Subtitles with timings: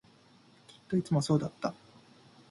[0.67, 1.75] きっといつもそうだった